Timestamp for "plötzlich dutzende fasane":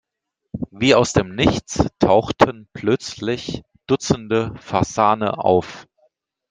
2.73-5.37